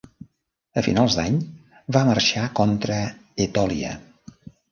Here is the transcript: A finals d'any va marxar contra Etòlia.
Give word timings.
A 0.81 0.83
finals 0.87 1.17
d'any 1.19 1.35
va 1.97 2.01
marxar 2.09 2.47
contra 2.61 2.99
Etòlia. 3.47 3.93